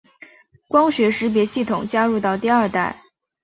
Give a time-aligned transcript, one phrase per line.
[0.67, 3.03] 光学识别系统加入到第二代。